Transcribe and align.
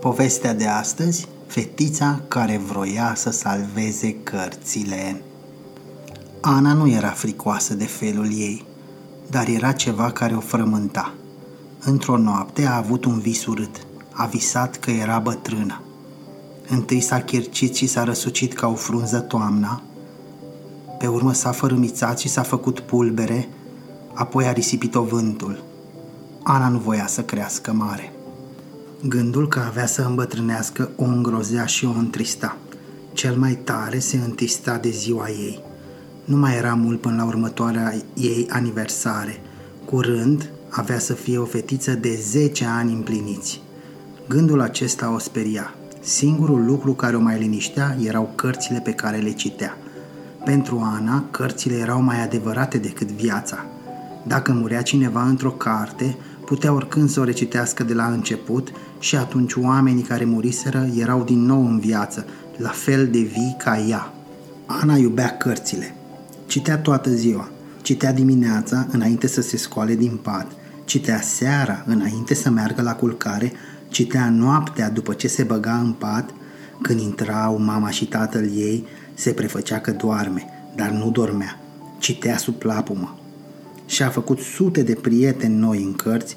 Povestea 0.00 0.54
de 0.54 0.66
astăzi, 0.66 1.28
fetița 1.46 2.20
care 2.28 2.60
vroia 2.66 3.12
să 3.16 3.30
salveze 3.30 4.14
cărțile. 4.14 5.22
Ana 6.40 6.72
nu 6.72 6.90
era 6.90 7.08
fricoasă 7.08 7.74
de 7.74 7.84
felul 7.84 8.26
ei, 8.26 8.64
dar 9.30 9.48
era 9.48 9.72
ceva 9.72 10.10
care 10.10 10.34
o 10.34 10.40
frământa. 10.40 11.14
Într-o 11.80 12.16
noapte 12.16 12.66
a 12.66 12.76
avut 12.76 13.04
un 13.04 13.18
vis 13.18 13.46
urât. 13.46 13.86
A 14.12 14.26
visat 14.26 14.76
că 14.76 14.90
era 14.90 15.18
bătrână. 15.18 15.82
Întâi 16.68 17.00
s-a 17.00 17.20
chircit 17.20 17.74
și 17.74 17.86
s-a 17.86 18.04
răsucit 18.04 18.52
ca 18.52 18.68
o 18.68 18.74
frunză 18.74 19.18
toamna, 19.18 19.82
pe 20.98 21.06
urmă 21.06 21.32
s-a 21.32 21.52
fărâmițat 21.52 22.18
și 22.18 22.28
s-a 22.28 22.42
făcut 22.42 22.80
pulbere, 22.80 23.48
apoi 24.14 24.46
a 24.46 24.52
risipit-o 24.52 25.02
vântul. 25.02 25.62
Ana 26.42 26.68
nu 26.68 26.78
voia 26.78 27.06
să 27.06 27.22
crească 27.22 27.72
mare. 27.72 28.12
Gândul 29.06 29.48
că 29.48 29.58
avea 29.58 29.86
să 29.86 30.02
îmbătrânească 30.02 30.90
o 30.96 31.04
îngrozea 31.04 31.66
și 31.66 31.84
o 31.84 31.90
întrista. 31.98 32.56
Cel 33.12 33.36
mai 33.36 33.54
tare 33.64 33.98
se 33.98 34.16
întrista 34.16 34.76
de 34.76 34.90
ziua 34.90 35.28
ei. 35.28 35.62
Nu 36.24 36.36
mai 36.36 36.56
era 36.56 36.74
mult 36.74 37.00
până 37.00 37.16
la 37.16 37.24
următoarea 37.24 37.94
ei 38.14 38.46
aniversare. 38.50 39.40
Curând 39.84 40.50
avea 40.68 40.98
să 40.98 41.12
fie 41.12 41.38
o 41.38 41.44
fetiță 41.44 41.92
de 41.92 42.18
10 42.22 42.64
ani 42.64 42.92
împliniți. 42.92 43.62
Gândul 44.28 44.60
acesta 44.60 45.12
o 45.14 45.18
speria. 45.18 45.74
Singurul 46.00 46.64
lucru 46.64 46.92
care 46.92 47.16
o 47.16 47.20
mai 47.20 47.38
liniștea 47.38 47.96
erau 48.04 48.32
cărțile 48.34 48.80
pe 48.80 48.92
care 48.92 49.16
le 49.16 49.32
citea. 49.32 49.76
Pentru 50.44 50.80
Ana, 50.94 51.24
cărțile 51.30 51.76
erau 51.76 52.02
mai 52.02 52.22
adevărate 52.22 52.78
decât 52.78 53.08
viața. 53.08 53.66
Dacă 54.26 54.52
murea 54.52 54.82
cineva 54.82 55.22
într-o 55.22 55.50
carte, 55.50 56.16
putea 56.48 56.72
oricând 56.72 57.08
să 57.10 57.20
o 57.20 57.24
recitească 57.24 57.82
de 57.82 57.94
la 57.94 58.06
început 58.06 58.68
și 58.98 59.16
atunci 59.16 59.54
oamenii 59.54 60.02
care 60.02 60.24
muriseră 60.24 60.88
erau 60.96 61.24
din 61.24 61.40
nou 61.40 61.66
în 61.66 61.78
viață, 61.78 62.26
la 62.56 62.68
fel 62.68 63.08
de 63.08 63.18
vii 63.18 63.56
ca 63.58 63.78
ea. 63.78 64.12
Ana 64.66 64.96
iubea 64.96 65.36
cărțile. 65.36 65.94
Citea 66.46 66.78
toată 66.78 67.10
ziua. 67.10 67.48
Citea 67.82 68.12
dimineața 68.12 68.86
înainte 68.90 69.26
să 69.26 69.40
se 69.40 69.56
scoale 69.56 69.94
din 69.94 70.18
pat. 70.22 70.46
Citea 70.84 71.20
seara 71.20 71.84
înainte 71.86 72.34
să 72.34 72.50
meargă 72.50 72.82
la 72.82 72.94
culcare. 72.94 73.52
Citea 73.88 74.30
noaptea 74.30 74.90
după 74.90 75.12
ce 75.12 75.28
se 75.28 75.42
băga 75.42 75.78
în 75.78 75.92
pat. 75.92 76.30
Când 76.82 77.00
intrau 77.00 77.58
mama 77.58 77.90
și 77.90 78.06
tatăl 78.06 78.44
ei, 78.56 78.84
se 79.14 79.30
prefăcea 79.30 79.78
că 79.78 79.90
doarme, 79.90 80.44
dar 80.76 80.90
nu 80.90 81.10
dormea. 81.10 81.60
Citea 81.98 82.36
sub 82.36 82.54
plapumă. 82.54 83.18
Și-a 83.88 84.08
făcut 84.08 84.38
sute 84.38 84.82
de 84.82 84.94
prieteni 84.94 85.54
noi 85.54 85.82
în 85.82 85.92
cărți 85.92 86.36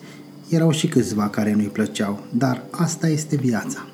erau 0.49 0.71
și 0.71 0.87
câțiva 0.87 1.29
care 1.29 1.53
nu-i 1.53 1.65
plăceau, 1.67 2.19
dar 2.29 2.63
asta 2.71 3.07
este 3.07 3.35
viața. 3.35 3.85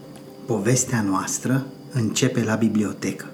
Povestea 0.46 1.02
noastră 1.02 1.66
începe 1.92 2.44
la 2.44 2.56
bibliotecă. 2.56 3.26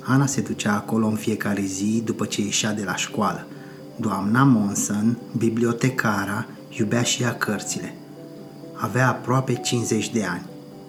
Ana 0.00 0.26
se 0.26 0.40
ducea 0.40 0.74
acolo 0.74 1.06
în 1.06 1.14
fiecare 1.14 1.62
zi 1.62 2.02
după 2.04 2.24
ce 2.24 2.40
ieșea 2.40 2.74
de 2.74 2.82
la 2.84 2.96
școală. 2.96 3.46
Doamna 3.96 4.42
Monson, 4.42 5.18
bibliotecara, 5.36 6.46
iubea 6.78 7.02
și 7.02 7.22
ea 7.22 7.34
cărțile. 7.34 7.94
Avea 8.74 9.08
aproape 9.08 9.54
50 9.54 10.12
de 10.12 10.24
ani. 10.24 10.46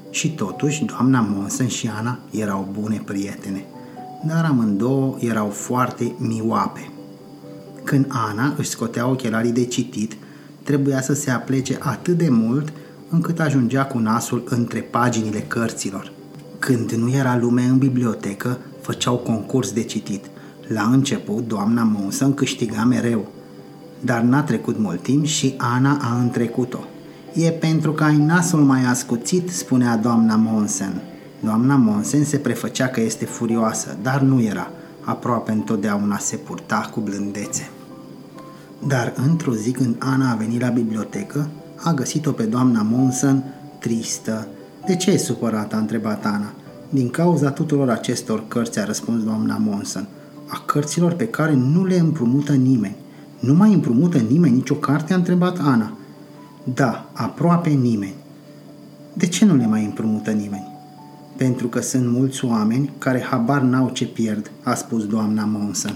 Și 0.10 0.32
totuși, 0.32 0.86
doamna 0.86 1.22
Monson 1.22 1.68
și 1.68 1.90
Ana 1.98 2.20
erau 2.32 2.68
bune 2.72 3.02
prietene, 3.06 3.66
dar 4.28 4.46
amândouă 4.46 5.18
erau 5.20 5.50
foarte 5.50 6.16
mioape. 6.18 6.92
Când 7.90 8.06
Ana 8.08 8.54
își 8.58 8.70
scotea 8.70 9.08
ochelarii 9.08 9.52
de 9.52 9.66
citit, 9.66 10.18
trebuia 10.64 11.02
să 11.02 11.14
se 11.14 11.32
aplece 11.32 11.78
atât 11.80 12.18
de 12.18 12.30
mult 12.30 12.74
încât 13.10 13.40
ajungea 13.40 13.86
cu 13.86 13.98
nasul 13.98 14.44
între 14.50 14.80
paginile 14.80 15.40
cărților. 15.40 16.12
Când 16.60 16.92
nu 16.92 17.12
era 17.12 17.38
lume 17.38 17.64
în 17.64 17.78
bibliotecă, 17.78 18.58
făceau 18.82 19.16
concurs 19.16 19.72
de 19.72 19.84
citit. 19.84 20.26
La 20.68 20.82
început, 20.82 21.48
doamna 21.48 21.84
Monson 21.84 22.34
câștiga 22.34 22.84
mereu, 22.84 23.28
dar 24.02 24.22
n-a 24.22 24.44
trecut 24.44 24.80
mult 24.80 25.02
timp 25.02 25.26
și 25.26 25.54
Ana 25.58 25.98
a 26.02 26.20
întrecut-o. 26.22 26.84
E 27.34 27.50
pentru 27.50 27.92
că 27.92 28.04
ai 28.04 28.18
nasul 28.18 28.64
mai 28.64 28.86
ascuțit, 28.86 29.50
spunea 29.50 29.98
doamna 29.98 30.36
Monsen. 30.36 31.02
Doamna 31.44 31.76
Monsen 31.76 32.24
se 32.24 32.38
prefăcea 32.38 32.88
că 32.88 33.02
este 33.02 33.26
furioasă, 33.26 33.98
dar 34.02 34.22
nu 34.22 34.42
era. 34.42 34.72
Aproape 35.02 35.52
întotdeauna 35.52 36.18
se 36.18 36.36
purta 36.36 36.90
cu 36.94 37.00
blândețe. 37.00 37.70
Dar 38.88 39.14
într-o 39.28 39.54
zi 39.54 39.72
când 39.72 39.96
Ana 40.00 40.32
a 40.32 40.36
venit 40.36 40.62
la 40.62 40.70
bibliotecă, 40.70 41.50
a 41.76 41.94
găsit-o 41.94 42.32
pe 42.32 42.44
doamna 42.44 42.82
Monson 42.82 43.44
tristă. 43.80 44.48
De 44.86 44.96
ce 44.96 45.12
e 45.12 45.18
supărată? 45.18 45.76
a 45.76 45.80
întrebat 45.80 46.26
Ana. 46.26 46.54
Din 46.90 47.10
cauza 47.10 47.52
tuturor 47.52 47.90
acestor 47.90 48.44
cărți, 48.48 48.80
a 48.80 48.86
răspuns 48.86 49.24
doamna 49.24 49.58
Monson. 49.58 50.08
A 50.48 50.64
cărților 50.66 51.14
pe 51.14 51.28
care 51.28 51.54
nu 51.54 51.86
le 51.86 51.96
împrumută 51.96 52.54
nimeni. 52.54 52.96
Nu 53.40 53.54
mai 53.54 53.74
împrumută 53.74 54.18
nimeni 54.18 54.56
nicio 54.56 54.76
carte? 54.76 55.14
a 55.14 55.16
întrebat 55.16 55.60
Ana. 55.60 55.98
Da, 56.74 57.10
aproape 57.14 57.70
nimeni. 57.70 58.16
De 59.14 59.28
ce 59.28 59.46
nu 59.46 59.56
le 59.56 59.66
mai 59.66 59.86
împrumută 59.86 60.32
nimeni? 60.32 60.68
Pentru 61.36 61.68
că 61.68 61.82
sunt 61.82 62.08
mulți 62.08 62.46
oameni 62.46 62.92
care 62.98 63.22
habar 63.22 63.62
n-au 63.62 63.90
ce 63.90 64.06
pierd, 64.06 64.52
a 64.64 64.74
spus 64.74 65.08
doamna 65.08 65.46
Monson. 65.46 65.96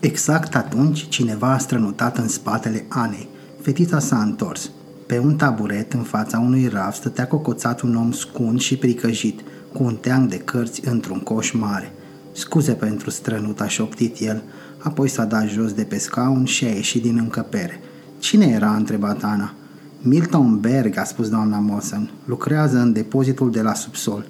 Exact 0.00 0.54
atunci, 0.54 1.08
cineva 1.08 1.52
a 1.52 1.58
strănutat 1.58 2.18
în 2.18 2.28
spatele 2.28 2.84
Anei. 2.88 3.28
Fetița 3.60 3.98
s-a 3.98 4.22
întors. 4.22 4.70
Pe 5.06 5.18
un 5.18 5.36
taburet, 5.36 5.92
în 5.92 6.02
fața 6.02 6.38
unui 6.38 6.66
raf, 6.66 6.94
stătea 6.94 7.26
cocoțat 7.26 7.80
un 7.80 7.96
om 7.96 8.12
scund 8.12 8.60
și 8.60 8.76
pricăjit, 8.76 9.40
cu 9.72 9.82
un 9.82 9.96
teanc 9.96 10.30
de 10.30 10.36
cărți 10.36 10.88
într-un 10.88 11.18
coș 11.18 11.50
mare. 11.50 11.92
Scuze 12.32 12.72
pentru 12.72 13.10
strănut, 13.10 13.60
a 13.60 13.68
șoptit 13.68 14.20
el, 14.20 14.42
apoi 14.78 15.08
s-a 15.08 15.24
dat 15.24 15.48
jos 15.48 15.72
de 15.72 15.82
pe 15.82 15.98
scaun 15.98 16.44
și 16.44 16.64
a 16.64 16.68
ieșit 16.68 17.02
din 17.02 17.18
încăpere. 17.18 17.80
Cine 18.18 18.46
era? 18.46 18.68
a 18.68 18.76
întrebat 18.76 19.24
Ana. 19.24 19.54
Milton 20.02 20.60
Berg, 20.60 20.98
a 20.98 21.04
spus 21.04 21.28
doamna 21.28 21.58
Mosen, 21.58 22.10
lucrează 22.24 22.78
în 22.78 22.92
depozitul 22.92 23.50
de 23.50 23.62
la 23.62 23.74
subsol. 23.74 24.26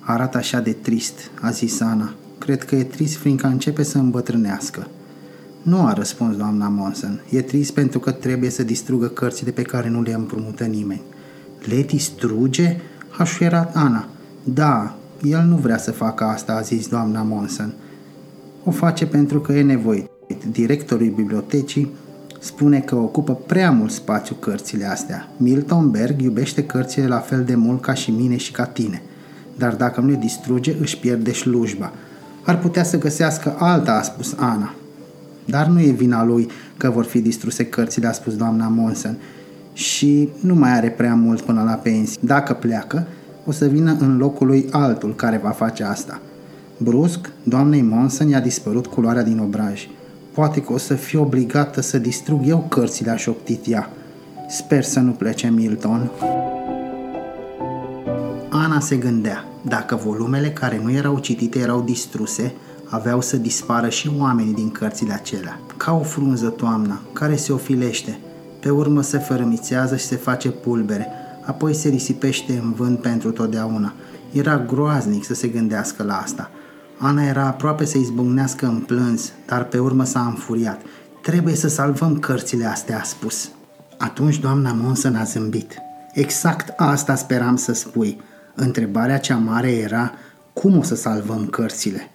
Arată 0.00 0.38
așa 0.38 0.60
de 0.60 0.72
trist, 0.72 1.30
a 1.40 1.50
zis 1.50 1.80
Ana. 1.80 2.14
Cred 2.38 2.64
că 2.64 2.76
e 2.76 2.84
trist 2.84 3.16
fiindcă 3.16 3.46
începe 3.46 3.82
să 3.82 3.98
îmbătrânească. 3.98 4.86
Nu 5.68 5.86
a 5.86 5.92
răspuns 5.92 6.36
doamna 6.36 6.68
Monson. 6.68 7.20
E 7.30 7.42
trist 7.42 7.72
pentru 7.72 7.98
că 7.98 8.10
trebuie 8.10 8.50
să 8.50 8.62
distrugă 8.62 9.06
cărțile 9.06 9.50
pe 9.50 9.62
care 9.62 9.88
nu 9.88 10.02
le 10.02 10.12
împrumută 10.12 10.64
nimeni. 10.64 11.02
Le 11.64 11.82
distruge? 11.82 12.76
A 13.18 13.24
șuierat 13.24 13.76
Ana. 13.76 14.08
Da, 14.44 14.96
el 15.22 15.42
nu 15.42 15.56
vrea 15.56 15.78
să 15.78 15.90
facă 15.90 16.24
asta, 16.24 16.52
a 16.52 16.60
zis 16.60 16.88
doamna 16.88 17.22
Monson. 17.22 17.74
O 18.64 18.70
face 18.70 19.06
pentru 19.06 19.40
că 19.40 19.52
e 19.52 19.62
nevoit. 19.62 20.10
Directorul 20.50 21.12
bibliotecii 21.16 21.94
spune 22.38 22.80
că 22.80 22.94
ocupă 22.94 23.34
prea 23.34 23.70
mult 23.70 23.90
spațiu 23.90 24.34
cărțile 24.34 24.84
astea. 24.84 25.28
Milton 25.36 25.90
Berg 25.90 26.20
iubește 26.22 26.64
cărțile 26.64 27.06
la 27.06 27.18
fel 27.18 27.44
de 27.44 27.54
mult 27.54 27.82
ca 27.82 27.94
și 27.94 28.10
mine 28.10 28.36
și 28.36 28.52
ca 28.52 28.64
tine. 28.64 29.02
Dar 29.56 29.74
dacă 29.74 30.00
nu 30.00 30.08
le 30.08 30.16
distruge, 30.16 30.76
își 30.80 30.98
pierde 30.98 31.32
slujba. 31.32 31.92
Ar 32.44 32.58
putea 32.58 32.82
să 32.82 32.98
găsească 32.98 33.56
alta, 33.58 33.92
a 33.92 34.02
spus 34.02 34.34
Ana. 34.36 34.74
Dar 35.50 35.66
nu 35.66 35.80
e 35.80 35.90
vina 35.90 36.24
lui 36.24 36.48
că 36.76 36.90
vor 36.90 37.04
fi 37.04 37.20
distruse 37.20 37.66
cărțile, 37.66 38.06
a 38.06 38.12
spus 38.12 38.36
doamna 38.36 38.68
Monson. 38.68 39.16
Și 39.72 40.28
nu 40.40 40.54
mai 40.54 40.70
are 40.70 40.90
prea 40.90 41.14
mult 41.14 41.40
până 41.40 41.62
la 41.62 41.72
pensie. 41.72 42.20
Dacă 42.24 42.52
pleacă, 42.52 43.06
o 43.46 43.52
să 43.52 43.66
vină 43.66 43.96
în 44.00 44.16
locul 44.16 44.46
lui 44.46 44.68
altul 44.70 45.14
care 45.14 45.40
va 45.42 45.50
face 45.50 45.84
asta. 45.84 46.20
Brusc, 46.76 47.30
doamnei 47.42 47.82
Monson 47.82 48.28
i-a 48.28 48.40
dispărut 48.40 48.86
culoarea 48.86 49.22
din 49.22 49.38
obraj. 49.38 49.88
Poate 50.34 50.62
că 50.62 50.72
o 50.72 50.78
să 50.78 50.94
fiu 50.94 51.20
obligată 51.20 51.80
să 51.80 51.98
distrug 51.98 52.40
eu 52.46 52.66
cărțile, 52.68 53.10
a 53.10 53.16
șoptit 53.16 53.66
ea. 53.66 53.90
Sper 54.48 54.82
să 54.84 55.00
nu 55.00 55.10
plece 55.10 55.50
Milton. 55.50 56.10
Ana 58.48 58.80
se 58.80 58.96
gândea, 58.96 59.44
dacă 59.62 60.00
volumele 60.04 60.50
care 60.50 60.80
nu 60.82 60.92
erau 60.92 61.18
citite 61.18 61.58
erau 61.58 61.80
distruse, 61.80 62.52
aveau 62.88 63.20
să 63.20 63.36
dispară 63.36 63.88
și 63.88 64.10
oamenii 64.18 64.54
din 64.54 64.70
cărțile 64.70 65.12
acelea. 65.12 65.60
Ca 65.76 65.92
o 65.92 66.02
frunză 66.02 66.48
toamna, 66.48 67.00
care 67.12 67.36
se 67.36 67.52
ofilește, 67.52 68.18
pe 68.60 68.70
urmă 68.70 69.02
se 69.02 69.18
fărâmițează 69.18 69.96
și 69.96 70.04
se 70.04 70.16
face 70.16 70.50
pulbere, 70.50 71.06
apoi 71.44 71.74
se 71.74 71.88
risipește 71.88 72.52
în 72.62 72.72
vânt 72.72 73.00
pentru 73.00 73.30
totdeauna. 73.30 73.92
Era 74.32 74.58
groaznic 74.58 75.24
să 75.24 75.34
se 75.34 75.48
gândească 75.48 76.02
la 76.02 76.16
asta. 76.16 76.50
Ana 76.98 77.22
era 77.22 77.46
aproape 77.46 77.84
să 77.84 77.98
izbucnească 77.98 78.66
în 78.66 78.78
plâns, 78.78 79.32
dar 79.46 79.64
pe 79.64 79.78
urmă 79.78 80.04
s-a 80.04 80.20
înfuriat. 80.20 80.80
Trebuie 81.22 81.54
să 81.54 81.68
salvăm 81.68 82.18
cărțile 82.18 82.64
astea, 82.64 82.98
a 82.98 83.02
spus. 83.02 83.50
Atunci 83.98 84.38
doamna 84.38 84.72
Monson 84.72 85.14
a 85.14 85.24
zâmbit. 85.24 85.78
Exact 86.12 86.72
asta 86.76 87.14
speram 87.14 87.56
să 87.56 87.72
spui. 87.72 88.20
Întrebarea 88.54 89.18
cea 89.18 89.36
mare 89.36 89.70
era 89.70 90.12
cum 90.52 90.78
o 90.78 90.82
să 90.82 90.94
salvăm 90.94 91.46
cărțile? 91.46 92.10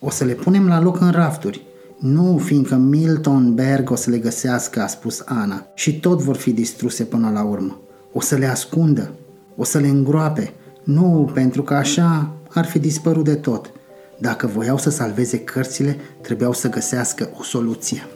O 0.00 0.10
să 0.10 0.24
le 0.24 0.32
punem 0.32 0.68
la 0.68 0.80
loc 0.80 1.00
în 1.00 1.10
rafturi. 1.10 1.66
Nu, 1.98 2.38
fiindcă 2.44 2.74
Milton 2.74 3.54
Berg 3.54 3.90
o 3.90 3.94
să 3.94 4.10
le 4.10 4.18
găsească, 4.18 4.82
a 4.82 4.86
spus 4.86 5.22
Ana, 5.26 5.66
și 5.74 6.00
tot 6.00 6.20
vor 6.20 6.36
fi 6.36 6.52
distruse 6.52 7.04
până 7.04 7.30
la 7.30 7.42
urmă. 7.42 7.80
O 8.12 8.20
să 8.20 8.36
le 8.36 8.46
ascundă. 8.46 9.10
O 9.56 9.64
să 9.64 9.78
le 9.78 9.88
îngroape. 9.88 10.52
Nu, 10.84 11.30
pentru 11.34 11.62
că 11.62 11.74
așa 11.74 12.32
ar 12.48 12.64
fi 12.64 12.78
dispărut 12.78 13.24
de 13.24 13.34
tot. 13.34 13.70
Dacă 14.18 14.46
voiau 14.46 14.78
să 14.78 14.90
salveze 14.90 15.38
cărțile, 15.38 15.96
trebuiau 16.20 16.52
să 16.52 16.68
găsească 16.68 17.30
o 17.38 17.42
soluție. 17.42 18.06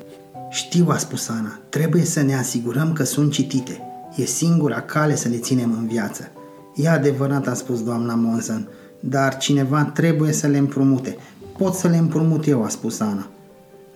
Știu, 0.50 0.86
a 0.88 0.96
spus 0.96 1.28
Ana, 1.28 1.60
trebuie 1.68 2.04
să 2.04 2.22
ne 2.22 2.34
asigurăm 2.34 2.92
că 2.92 3.04
sunt 3.04 3.32
citite. 3.32 3.80
E 4.16 4.24
singura 4.24 4.80
cale 4.80 5.16
să 5.16 5.28
le 5.28 5.36
ținem 5.36 5.74
în 5.78 5.86
viață. 5.86 6.28
E 6.74 6.88
adevărat, 6.88 7.46
a 7.46 7.54
spus 7.54 7.82
doamna 7.82 8.14
Monson, 8.14 8.68
dar 9.00 9.36
cineva 9.36 9.84
trebuie 9.84 10.32
să 10.32 10.46
le 10.46 10.58
împrumute. 10.58 11.16
Pot 11.58 11.74
să 11.74 11.88
le 11.88 11.96
împrumut 11.96 12.46
eu, 12.46 12.64
a 12.64 12.68
spus 12.68 13.00
Ana. 13.00 13.26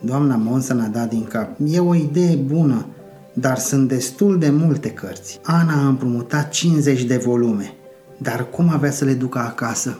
Doamna 0.00 0.36
Monson 0.36 0.80
a 0.80 0.86
dat 0.86 1.08
din 1.08 1.24
cap. 1.24 1.48
E 1.64 1.78
o 1.78 1.94
idee 1.94 2.34
bună, 2.34 2.86
dar 3.32 3.58
sunt 3.58 3.88
destul 3.88 4.38
de 4.38 4.50
multe 4.50 4.90
cărți. 4.90 5.40
Ana 5.42 5.84
a 5.84 5.88
împrumutat 5.88 6.50
50 6.50 7.02
de 7.02 7.16
volume. 7.16 7.72
Dar 8.18 8.46
cum 8.50 8.68
avea 8.68 8.90
să 8.90 9.04
le 9.04 9.12
ducă 9.12 9.38
acasă? 9.38 9.98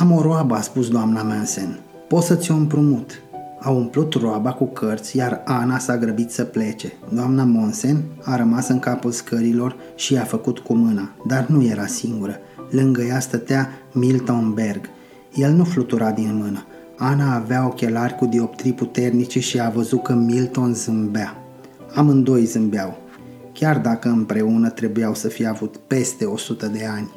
Am 0.00 0.12
o 0.12 0.22
roabă, 0.22 0.54
a 0.54 0.60
spus 0.60 0.88
doamna 0.88 1.22
Mansen. 1.22 1.80
Pot 2.08 2.22
să 2.22 2.34
ți-o 2.34 2.54
împrumut. 2.54 3.10
A 3.60 3.70
umplut 3.70 4.14
roaba 4.14 4.52
cu 4.52 4.64
cărți, 4.64 5.16
iar 5.16 5.42
Ana 5.44 5.78
s-a 5.78 5.96
grăbit 5.96 6.30
să 6.30 6.44
plece. 6.44 6.92
Doamna 7.14 7.44
Monsen 7.44 8.02
a 8.22 8.36
rămas 8.36 8.68
în 8.68 8.78
capul 8.78 9.10
scărilor 9.10 9.76
și 9.94 10.12
i-a 10.12 10.24
făcut 10.24 10.58
cu 10.58 10.74
mâna, 10.74 11.10
dar 11.26 11.46
nu 11.46 11.64
era 11.64 11.86
singură. 11.86 12.36
Lângă 12.70 13.02
ea 13.02 13.20
stătea 13.20 13.68
Milton 13.92 14.52
Berg. 14.54 14.88
El 15.34 15.52
nu 15.52 15.64
flutura 15.64 16.10
din 16.10 16.36
mână. 16.42 16.64
Ana 17.04 17.34
avea 17.34 17.66
ochelari 17.66 18.14
cu 18.14 18.26
dioptrii 18.26 18.72
puternice 18.72 19.40
și 19.40 19.60
a 19.60 19.68
văzut 19.68 20.02
că 20.02 20.12
Milton 20.12 20.74
zâmbea. 20.74 21.36
Amândoi 21.94 22.44
zâmbeau, 22.44 22.98
chiar 23.52 23.78
dacă 23.78 24.08
împreună 24.08 24.70
trebuiau 24.70 25.14
să 25.14 25.28
fie 25.28 25.46
avut 25.46 25.76
peste 25.76 26.24
100 26.24 26.66
de 26.66 26.86
ani. 26.86 27.10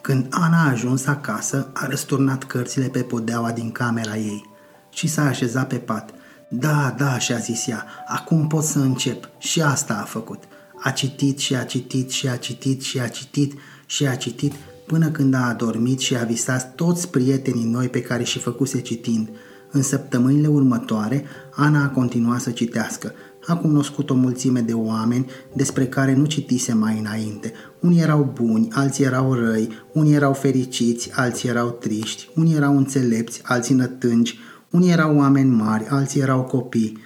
Când 0.00 0.26
Ana 0.30 0.64
a 0.64 0.70
ajuns 0.70 1.06
acasă, 1.06 1.70
a 1.72 1.86
răsturnat 1.86 2.44
cărțile 2.44 2.86
pe 2.86 2.98
podeaua 2.98 3.50
din 3.50 3.70
camera 3.70 4.16
ei 4.16 4.50
și 4.90 5.06
s-a 5.06 5.22
așezat 5.22 5.68
pe 5.68 5.76
pat. 5.76 6.10
Da, 6.48 6.94
da, 6.98 7.18
și-a 7.18 7.36
zis 7.36 7.66
ea, 7.66 7.86
acum 8.06 8.46
pot 8.46 8.64
să 8.64 8.78
încep. 8.78 9.28
Și 9.38 9.62
asta 9.62 9.98
a 10.00 10.04
făcut. 10.04 10.42
A 10.82 10.90
citit 10.90 11.38
și 11.38 11.54
a 11.54 11.64
citit 11.64 12.10
și 12.10 12.28
a 12.28 12.36
citit 12.36 12.82
și 12.82 13.00
a 13.00 13.08
citit 13.08 13.52
și 13.86 14.06
a 14.06 14.14
citit 14.14 14.52
până 14.86 15.10
când 15.10 15.34
a 15.34 15.48
adormit 15.48 15.98
și 15.98 16.16
a 16.16 16.24
visat 16.24 16.74
toți 16.74 17.08
prietenii 17.10 17.70
noi 17.70 17.88
pe 17.88 18.02
care 18.02 18.22
și 18.22 18.38
făcuse 18.38 18.80
citind. 18.80 19.28
În 19.70 19.82
săptămânile 19.82 20.46
următoare, 20.46 21.24
Ana 21.54 21.82
a 21.82 21.88
continuat 21.88 22.40
să 22.40 22.50
citească. 22.50 23.12
A 23.46 23.56
cunoscut 23.56 24.10
o 24.10 24.14
mulțime 24.14 24.60
de 24.60 24.72
oameni 24.72 25.26
despre 25.52 25.86
care 25.86 26.14
nu 26.14 26.24
citise 26.24 26.72
mai 26.72 26.98
înainte. 26.98 27.52
Unii 27.80 28.00
erau 28.00 28.32
buni, 28.34 28.68
alții 28.72 29.04
erau 29.04 29.34
răi, 29.34 29.68
unii 29.92 30.14
erau 30.14 30.32
fericiți, 30.32 31.10
alții 31.14 31.48
erau 31.48 31.70
triști, 31.70 32.28
unii 32.34 32.54
erau 32.54 32.76
înțelepți, 32.76 33.40
alții 33.44 33.74
nătângi, 33.74 34.38
unii 34.70 34.90
erau 34.90 35.16
oameni 35.16 35.50
mari, 35.50 35.86
alții 35.88 36.20
erau 36.20 36.42
copii. 36.42 36.98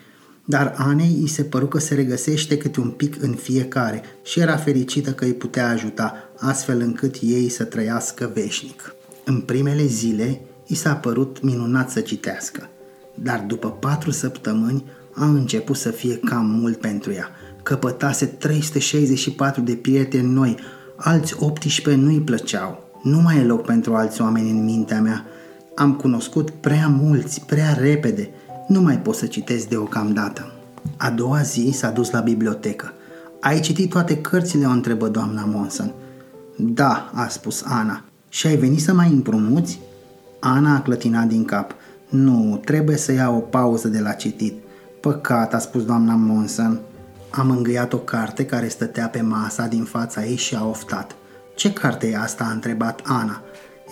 Dar 0.45 0.75
Anei 0.77 1.17
îi 1.21 1.29
se 1.29 1.43
păru 1.43 1.67
că 1.67 1.79
se 1.79 1.95
regăsește 1.95 2.57
câte 2.57 2.81
un 2.81 2.91
pic 2.91 3.23
în 3.23 3.35
fiecare 3.35 4.03
și 4.23 4.41
era 4.41 4.57
fericită 4.57 5.11
că 5.11 5.25
îi 5.25 5.35
putea 5.35 5.69
ajuta, 5.69 6.15
astfel 6.39 6.81
încât 6.81 7.17
ei 7.21 7.49
să 7.49 7.65
trăiască 7.65 8.31
veșnic. 8.35 8.95
În 9.25 9.41
primele 9.41 9.85
zile, 9.85 10.41
i 10.67 10.75
s-a 10.75 10.95
părut 10.95 11.43
minunat 11.43 11.91
să 11.91 12.01
citească, 12.01 12.69
dar 13.15 13.45
după 13.47 13.71
patru 13.71 14.11
săptămâni 14.11 14.85
a 15.15 15.25
început 15.25 15.77
să 15.77 15.91
fie 15.91 16.17
cam 16.17 16.47
mult 16.47 16.77
pentru 16.77 17.13
ea. 17.13 17.29
Căpătase 17.63 18.27
364 18.27 19.61
de 19.61 19.75
prieteni 19.75 20.33
noi, 20.33 20.57
alți 20.97 21.35
18 21.39 22.03
nu-i 22.03 22.21
plăceau. 22.21 22.87
Nu 23.03 23.21
mai 23.21 23.39
e 23.39 23.45
loc 23.45 23.65
pentru 23.65 23.95
alți 23.95 24.21
oameni 24.21 24.51
în 24.51 24.65
mintea 24.65 25.01
mea. 25.01 25.25
Am 25.75 25.95
cunoscut 25.95 26.51
prea 26.51 26.89
mulți, 26.89 27.45
prea 27.47 27.73
repede. 27.73 28.31
Nu 28.69 28.81
mai 28.81 28.99
pot 28.99 29.15
să 29.15 29.27
citesc 29.27 29.69
deocamdată. 29.69 30.53
A 30.97 31.11
doua 31.11 31.43
zi 31.43 31.71
s-a 31.75 31.91
dus 31.91 32.11
la 32.11 32.21
bibliotecă. 32.21 32.93
Ai 33.41 33.61
citit 33.61 33.91
toate 33.91 34.17
cărțile? 34.17 34.67
o 34.67 34.71
întrebă 34.71 35.09
doamna 35.09 35.45
Monson. 35.45 35.93
Da, 36.61 37.11
a 37.15 37.29
spus 37.29 37.63
Ana. 37.67 38.03
Și 38.29 38.47
ai 38.47 38.57
venit 38.57 38.81
să 38.81 38.93
mai 38.93 39.09
împrumuți? 39.09 39.81
Ana 40.41 40.75
a 40.75 40.81
clătinat 40.81 41.27
din 41.27 41.45
cap. 41.45 41.75
Nu, 42.09 42.61
trebuie 42.65 42.97
să 42.97 43.13
iau 43.13 43.37
o 43.37 43.41
pauză 43.41 43.89
de 43.89 43.99
la 43.99 44.13
citit. 44.13 44.55
Păcat, 45.01 45.55
a 45.55 45.59
spus 45.59 45.85
doamna 45.85 46.15
Monson. 46.15 46.81
Am 47.31 47.51
îngâiat 47.51 47.93
o 47.93 47.99
carte 47.99 48.47
care 48.47 48.69
stătea 48.69 49.09
pe 49.09 49.21
masa 49.21 49.67
din 49.67 49.85
fața 49.85 50.25
ei 50.25 50.37
și 50.37 50.55
a 50.55 50.67
oftat. 50.67 51.17
Ce 51.55 51.73
carte 51.73 52.09
e 52.09 52.17
asta?" 52.17 52.45
a 52.45 52.53
întrebat 52.53 53.01
Ana. 53.05 53.43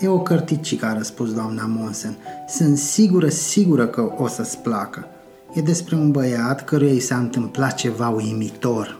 E 0.00 0.08
o 0.08 0.20
cărticică, 0.20 0.86
a 0.86 0.92
răspuns 0.92 1.34
doamna 1.34 1.66
Monsen. 1.66 2.16
Sunt 2.48 2.76
sigură, 2.76 3.28
sigură 3.28 3.86
că 3.86 4.12
o 4.16 4.28
să-ți 4.28 4.58
placă. 4.58 5.06
E 5.54 5.60
despre 5.60 5.96
un 5.96 6.10
băiat 6.10 6.64
căruia 6.64 6.92
i 6.92 7.00
s-a 7.00 7.16
întâmplat 7.16 7.74
ceva 7.74 8.08
uimitor. 8.08 8.98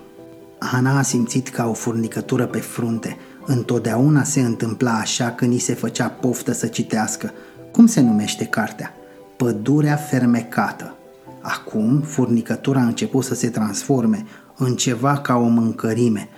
Ana 0.59 0.99
a 0.99 1.03
simțit 1.03 1.49
ca 1.49 1.69
o 1.69 1.73
furnicătură 1.73 2.47
pe 2.47 2.59
frunte. 2.59 3.17
Întotdeauna 3.47 4.23
se 4.23 4.41
întâmpla 4.41 4.93
așa 4.93 5.31
când 5.31 5.53
i 5.53 5.59
se 5.59 5.75
făcea 5.75 6.09
poftă 6.09 6.53
să 6.53 6.67
citească. 6.67 7.33
Cum 7.73 7.87
se 7.87 8.01
numește 8.01 8.45
cartea? 8.45 8.95
Pădurea 9.37 9.97
fermecată. 9.97 10.95
Acum, 11.41 12.01
furnicătura 12.01 12.81
a 12.81 12.87
început 12.87 13.25
să 13.25 13.35
se 13.35 13.49
transforme 13.49 14.25
în 14.57 14.75
ceva 14.75 15.19
ca 15.19 15.37
o 15.37 15.47
mâncărime. 15.47 16.29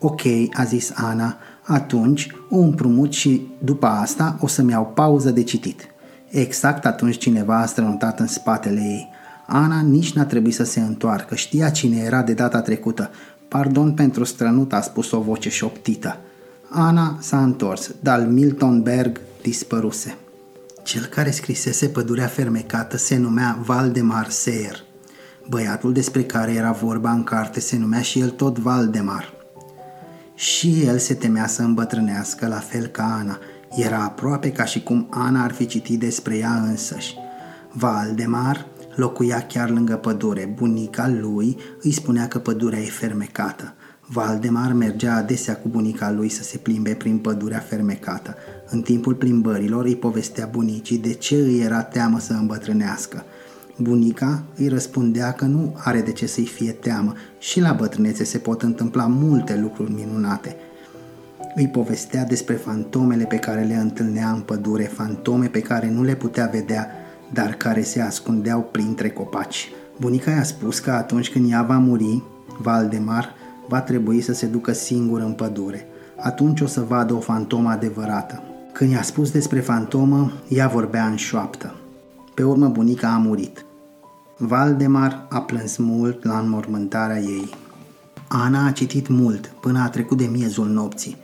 Ok, 0.00 0.20
a 0.52 0.64
zis 0.64 0.92
Ana, 0.94 1.36
atunci 1.62 2.30
o 2.50 2.58
împrumut 2.58 3.12
și 3.12 3.46
după 3.58 3.86
asta 3.86 4.36
o 4.40 4.46
să-mi 4.46 4.70
iau 4.70 4.86
pauză 4.86 5.30
de 5.30 5.42
citit. 5.42 5.86
Exact 6.28 6.86
atunci 6.86 7.18
cineva 7.18 7.58
a 7.58 7.66
strănutat 7.66 8.20
în 8.20 8.26
spatele 8.26 8.80
ei. 8.80 9.08
Ana 9.46 9.80
nici 9.80 10.12
n-a 10.12 10.24
trebuit 10.24 10.54
să 10.54 10.64
se 10.64 10.80
întoarcă, 10.80 11.34
știa 11.34 11.70
cine 11.70 11.96
era 11.96 12.22
de 12.22 12.32
data 12.32 12.60
trecută. 12.60 13.10
Pardon 13.48 13.92
pentru 13.92 14.24
strănut, 14.24 14.72
a 14.72 14.80
spus 14.80 15.10
o 15.10 15.20
voce 15.20 15.48
șoptită. 15.48 16.16
Ana 16.70 17.16
s-a 17.20 17.42
întors, 17.42 17.90
dar 18.00 18.26
Milton 18.26 18.82
Berg 18.82 19.20
dispăruse. 19.42 20.16
Cel 20.82 21.04
care 21.04 21.30
scrisese 21.30 21.86
pădurea 21.86 22.26
fermecată 22.26 22.96
se 22.96 23.16
numea 23.16 23.58
Valdemar 23.62 24.28
Seer. 24.28 24.84
Băiatul 25.48 25.92
despre 25.92 26.22
care 26.22 26.52
era 26.52 26.70
vorba 26.70 27.10
în 27.10 27.24
carte 27.24 27.60
se 27.60 27.76
numea 27.76 28.00
și 28.00 28.20
el 28.20 28.30
tot 28.30 28.58
Valdemar. 28.58 29.32
Și 30.34 30.82
el 30.84 30.98
se 30.98 31.14
temea 31.14 31.46
să 31.46 31.62
îmbătrânească 31.62 32.46
la 32.46 32.58
fel 32.58 32.86
ca 32.86 33.16
Ana. 33.20 33.38
Era 33.76 34.02
aproape 34.02 34.52
ca 34.52 34.64
și 34.64 34.82
cum 34.82 35.06
Ana 35.10 35.42
ar 35.42 35.52
fi 35.52 35.66
citit 35.66 35.98
despre 35.98 36.36
ea 36.36 36.54
însăși. 36.54 37.14
Valdemar 37.72 38.66
locuia 38.94 39.40
chiar 39.40 39.70
lângă 39.70 39.94
pădure. 39.94 40.52
Bunica 40.54 41.08
lui 41.08 41.56
îi 41.82 41.92
spunea 41.92 42.28
că 42.28 42.38
pădurea 42.38 42.80
e 42.80 42.88
fermecată. 42.88 43.74
Valdemar 44.10 44.72
mergea 44.72 45.16
adesea 45.16 45.56
cu 45.56 45.68
bunica 45.68 46.10
lui 46.10 46.28
să 46.28 46.42
se 46.42 46.58
plimbe 46.58 46.94
prin 46.94 47.18
pădurea 47.18 47.58
fermecată. 47.58 48.34
În 48.68 48.82
timpul 48.82 49.14
plimbărilor 49.14 49.84
îi 49.84 49.96
povestea 49.96 50.48
bunicii 50.52 50.98
de 50.98 51.12
ce 51.12 51.34
îi 51.34 51.60
era 51.60 51.82
teamă 51.82 52.18
să 52.18 52.32
îmbătrânească. 52.32 53.24
Bunica 53.76 54.42
îi 54.56 54.68
răspundea 54.68 55.32
că 55.32 55.44
nu 55.44 55.76
are 55.76 56.00
de 56.00 56.12
ce 56.12 56.26
să-i 56.26 56.46
fie 56.46 56.70
teamă 56.70 57.14
și 57.38 57.60
la 57.60 57.72
bătrânețe 57.72 58.24
se 58.24 58.38
pot 58.38 58.62
întâmpla 58.62 59.06
multe 59.06 59.56
lucruri 59.56 59.92
minunate. 59.92 60.56
Îi 61.54 61.68
povestea 61.68 62.24
despre 62.24 62.54
fantomele 62.54 63.24
pe 63.24 63.36
care 63.36 63.62
le 63.62 63.74
întâlnea 63.74 64.30
în 64.30 64.40
pădure, 64.40 64.84
fantome 64.84 65.46
pe 65.46 65.60
care 65.60 65.90
nu 65.90 66.02
le 66.02 66.14
putea 66.14 66.46
vedea, 66.52 66.90
dar 67.32 67.54
care 67.54 67.82
se 67.82 68.00
ascundeau 68.00 68.60
printre 68.60 69.10
copaci. 69.10 69.68
Bunica 70.00 70.30
i-a 70.30 70.42
spus 70.42 70.78
că 70.78 70.90
atunci 70.90 71.30
când 71.30 71.50
ea 71.50 71.62
va 71.62 71.78
muri, 71.78 72.22
Valdemar 72.60 73.34
va 73.68 73.80
trebui 73.80 74.20
să 74.20 74.32
se 74.32 74.46
ducă 74.46 74.72
singur 74.72 75.20
în 75.20 75.32
pădure. 75.32 75.86
Atunci 76.16 76.60
o 76.60 76.66
să 76.66 76.80
vadă 76.80 77.14
o 77.14 77.20
fantomă 77.20 77.68
adevărată. 77.68 78.42
Când 78.72 78.90
i-a 78.90 79.02
spus 79.02 79.30
despre 79.30 79.60
fantomă, 79.60 80.32
ea 80.48 80.68
vorbea 80.68 81.06
în 81.06 81.16
șoaptă. 81.16 81.74
Pe 82.34 82.42
urmă 82.42 82.68
bunica 82.68 83.08
a 83.08 83.18
murit. 83.18 83.64
Valdemar 84.36 85.26
a 85.30 85.40
plâns 85.40 85.76
mult 85.76 86.24
la 86.24 86.38
înmormântarea 86.38 87.20
ei. 87.20 87.54
Ana 88.28 88.66
a 88.66 88.70
citit 88.70 89.08
mult 89.08 89.46
până 89.46 89.82
a 89.82 89.88
trecut 89.88 90.18
de 90.18 90.26
miezul 90.26 90.68
nopții. 90.68 91.16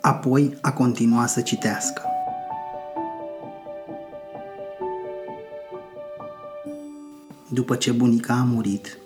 Apoi 0.00 0.58
a 0.60 0.72
continuat 0.72 1.28
să 1.28 1.40
citească. 1.40 2.02
După 7.48 7.74
ce 7.74 7.92
bunica 7.92 8.34
a 8.34 8.44
murit, 8.44 8.98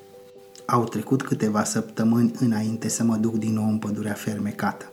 au 0.66 0.84
trecut 0.84 1.22
câteva 1.22 1.64
săptămâni 1.64 2.32
înainte 2.38 2.88
să 2.88 3.04
mă 3.04 3.16
duc 3.16 3.36
din 3.36 3.52
nou 3.52 3.68
în 3.68 3.78
pădurea 3.78 4.12
fermecată. 4.12 4.92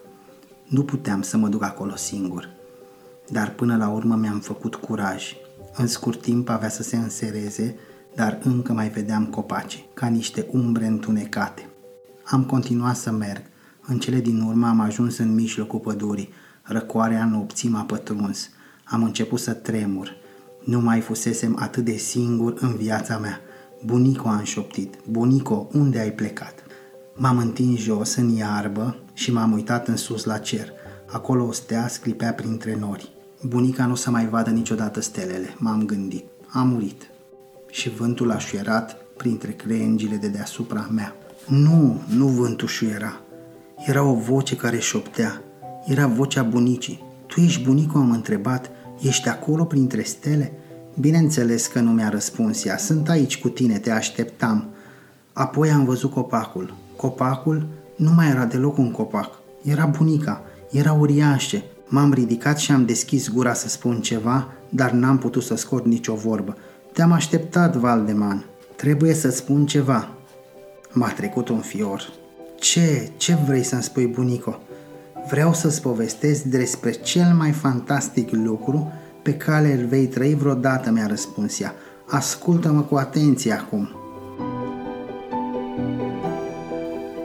Nu 0.68 0.84
puteam 0.84 1.22
să 1.22 1.38
mă 1.38 1.48
duc 1.48 1.64
acolo 1.64 1.96
singur, 1.96 2.50
dar 3.30 3.52
până 3.52 3.78
la 3.78 3.90
urmă 3.90 4.16
mi-am 4.16 4.40
făcut 4.40 4.76
curaj. 4.76 5.36
În 5.78 5.88
scurt 5.88 6.22
timp 6.22 6.50
avea 6.50 6.70
să 6.70 6.84
se 6.84 6.96
însereze, 6.98 7.76
dar 8.16 8.40
încă 8.44 8.74
mai 8.74 8.90
vedeam 8.90 9.26
copaci, 9.26 9.86
ca 9.94 10.08
niște 10.08 10.48
umbre 10.52 10.86
întunecate. 10.86 11.70
Am 12.24 12.44
continuat 12.44 12.96
să 12.96 13.12
merg. 13.12 13.42
În 13.82 14.00
cele 14.00 14.20
din 14.20 14.42
urmă 14.42 14.68
am 14.68 14.80
ajuns 14.80 15.18
în 15.18 15.34
mijlocul 15.34 15.80
pădurii. 15.80 16.30
Răcoarea 16.62 17.26
nopții 17.26 17.70
m-a 17.70 17.84
pătruns. 17.84 18.50
Am 18.84 19.04
început 19.04 19.40
să 19.40 19.54
tremur. 19.54 20.16
Nu 20.66 20.80
mai 20.80 21.02
fusesem 21.02 21.58
atât 21.60 21.86
de 21.86 21.96
singur 21.96 22.54
în 22.60 22.76
viața 22.76 23.18
mea. 23.18 23.42
Bunico 23.86 24.28
a 24.28 24.36
înșoptit. 24.36 24.98
Bunico, 25.10 25.68
unde 25.74 26.00
ai 26.00 26.12
plecat? 26.12 26.64
M-am 27.16 27.38
întins 27.38 27.80
jos 27.80 28.16
în 28.16 28.30
iarbă 28.30 28.98
și 29.14 29.32
m-am 29.32 29.52
uitat 29.52 29.88
în 29.88 29.96
sus 29.98 30.24
la 30.24 30.38
cer. 30.38 30.72
Acolo 31.12 31.46
o 31.46 31.52
stea 31.52 31.88
sclipea 31.88 32.34
printre 32.34 32.78
nori. 32.80 33.12
Bunica 33.48 33.86
nu 33.86 33.92
o 33.92 33.96
să 33.96 34.10
mai 34.10 34.28
vadă 34.28 34.50
niciodată 34.50 35.02
stelele, 35.02 35.56
m-am 35.58 35.86
gândit. 35.86 36.26
A 36.48 36.64
murit. 36.64 37.10
Și 37.70 37.90
vântul 37.90 38.32
a 38.32 38.38
șuierat 38.38 38.98
printre 39.18 39.52
creengile 39.52 40.16
de 40.16 40.28
deasupra 40.28 40.88
mea. 40.92 41.16
Nu, 41.48 42.02
nu 42.16 42.28
vântul 42.28 42.68
șuiera. 42.68 43.22
Era 43.86 44.04
o 44.04 44.14
voce 44.14 44.56
care 44.56 44.80
șoptea. 44.80 45.42
Era 45.86 46.08
vocea 46.08 46.44
bunicii. 46.44 47.04
Tu 47.26 47.40
ești 47.40 47.64
bunicul, 47.64 48.02
am 48.02 48.12
întrebat. 48.12 48.72
Ești 49.02 49.30
acolo 49.30 49.64
printre 49.64 50.02
stele? 50.02 50.54
Bineînțeles 51.00 51.68
că 51.68 51.80
nu 51.80 51.92
mi-a 51.92 52.10
răspuns 52.10 52.66
ea. 52.66 52.78
Sunt 52.78 53.10
aici 53.10 53.40
cu 53.40 53.50
tine, 53.50 53.78
te 53.78 53.92
așteptam. 53.92 54.70
Apoi 55.34 55.70
am 55.70 55.86
văzut 55.86 56.12
copacul. 56.12 56.76
Copacul 56.96 57.68
nu 57.96 58.12
mai 58.12 58.30
era 58.30 58.46
deloc 58.46 58.78
un 58.78 58.92
copac. 58.92 59.40
Era 59.64 59.86
bunica. 59.86 60.42
Era 60.72 60.92
uriașe. 60.92 61.64
M-am 61.88 62.14
ridicat 62.14 62.58
și 62.58 62.72
am 62.72 62.86
deschis 62.86 63.30
gura 63.30 63.54
să 63.54 63.68
spun 63.68 64.02
ceva, 64.02 64.48
dar 64.70 64.92
n-am 64.92 65.18
putut 65.18 65.44
să 65.44 65.56
scot 65.56 65.86
nicio 65.86 66.14
vorbă. 66.14 66.58
Te-am 66.94 67.12
așteptat, 67.12 67.76
Valdeman. 67.76 68.46
Trebuie 68.76 69.14
să 69.14 69.30
spun 69.30 69.66
ceva. 69.66 70.10
M-a 70.92 71.10
trecut 71.10 71.50
un 71.50 71.60
fior. 71.60 72.14
Ce, 72.60 73.12
ce 73.18 73.38
vrei 73.46 73.64
să-mi 73.64 73.84
spui, 73.84 74.08
bunico? 74.08 74.60
Vreau 75.30 75.54
să-ți 75.54 75.82
povestesc 75.82 76.42
despre 76.42 76.92
cel 76.92 77.34
mai 77.38 77.52
fantastic 77.52 78.32
lucru 78.32 78.92
pe 79.22 79.34
care 79.34 79.74
îl 79.74 79.86
vei 79.86 80.08
trăi 80.08 80.36
vreodată, 80.36 80.92
mi-a 80.92 81.08
răspuns 81.08 81.60
ea. 81.60 81.74
Ascultă-mă 82.10 82.82
cu 82.82 82.96
atenție 82.96 83.52
acum. 83.52 83.90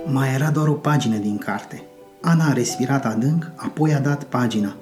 Mai 0.07 0.35
era 0.35 0.51
doar 0.51 0.69
o 0.69 0.73
pagină 0.73 1.17
din 1.17 1.39
carte. 1.39 1.83
Ana 2.21 2.45
a 2.49 2.53
respirat 2.53 3.05
adânc, 3.05 3.51
apoi 3.57 3.95
a 3.95 4.01
dat 4.01 4.25
pagina. 4.25 4.77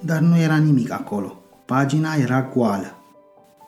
Dar 0.00 0.20
nu 0.20 0.38
era 0.38 0.56
nimic 0.56 0.90
acolo. 0.90 1.42
Pagina 1.64 2.14
era 2.14 2.50
goală. 2.54 2.94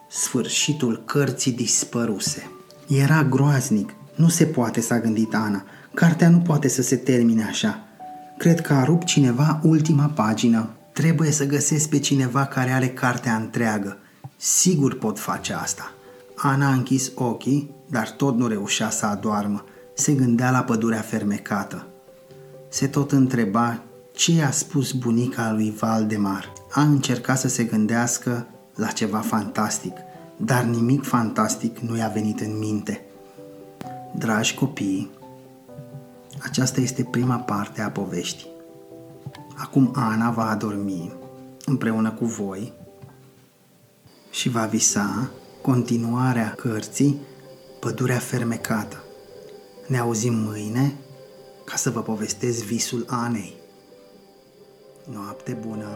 Sfârșitul 0.08 1.02
cărții 1.06 1.52
dispăruse. 1.52 2.50
Era 2.88 3.24
groaznic. 3.24 3.94
Nu 4.14 4.28
se 4.28 4.44
poate, 4.44 4.80
s-a 4.80 4.98
gândit 4.98 5.34
Ana. 5.34 5.64
Cartea 5.94 6.28
nu 6.28 6.38
poate 6.38 6.68
să 6.68 6.82
se 6.82 6.96
termine 6.96 7.44
așa. 7.44 7.78
Cred 8.38 8.60
că 8.60 8.72
a 8.72 8.84
rupt 8.84 9.06
cineva 9.06 9.60
ultima 9.62 10.12
pagină. 10.14 10.70
Trebuie 11.00 11.30
să 11.30 11.46
găsesc 11.46 11.88
pe 11.88 11.98
cineva 11.98 12.46
care 12.46 12.70
are 12.70 12.88
cartea 12.88 13.36
întreagă. 13.36 13.98
Sigur 14.36 14.98
pot 14.98 15.18
face 15.18 15.52
asta. 15.52 15.92
Ana 16.36 16.68
a 16.68 16.72
închis 16.72 17.12
ochii, 17.14 17.70
dar 17.86 18.10
tot 18.10 18.36
nu 18.36 18.46
reușea 18.46 18.90
să 18.90 19.06
adoarmă. 19.06 19.64
Se 19.94 20.12
gândea 20.12 20.50
la 20.50 20.62
pădurea 20.62 21.00
fermecată. 21.00 21.86
Se 22.68 22.86
tot 22.86 23.12
întreba 23.12 23.82
ce 24.14 24.32
i-a 24.32 24.50
spus 24.50 24.92
bunica 24.92 25.52
lui 25.52 25.74
Valdemar. 25.78 26.52
A 26.70 26.82
încercat 26.82 27.38
să 27.38 27.48
se 27.48 27.64
gândească 27.64 28.46
la 28.74 28.86
ceva 28.86 29.18
fantastic, 29.18 29.96
dar 30.36 30.62
nimic 30.62 31.04
fantastic 31.04 31.78
nu 31.78 31.96
i-a 31.96 32.08
venit 32.08 32.40
în 32.40 32.58
minte. 32.58 33.04
Dragi 34.14 34.54
copii, 34.54 35.10
aceasta 36.38 36.80
este 36.80 37.08
prima 37.10 37.36
parte 37.36 37.80
a 37.80 37.90
poveștii. 37.90 38.58
Acum 39.62 39.90
Ana 39.94 40.30
va 40.30 40.48
adormi 40.48 41.12
împreună 41.64 42.10
cu 42.10 42.24
voi 42.24 42.72
și 44.30 44.48
va 44.48 44.64
visa 44.64 45.30
continuarea 45.62 46.54
cărții 46.56 47.20
Pădurea 47.80 48.18
fermecată. 48.18 49.04
Ne 49.86 49.98
auzim 49.98 50.34
mâine 50.34 50.96
ca 51.64 51.76
să 51.76 51.90
vă 51.90 52.02
povestesc 52.02 52.64
visul 52.64 53.04
Anei. 53.08 53.54
Noapte 55.12 55.58
bună! 55.66 55.86